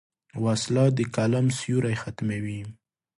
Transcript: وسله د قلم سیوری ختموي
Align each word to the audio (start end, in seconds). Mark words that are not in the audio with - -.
وسله 0.43 0.83
د 0.97 0.99
قلم 1.15 1.45
سیوری 1.59 1.95
ختموي 2.01 2.61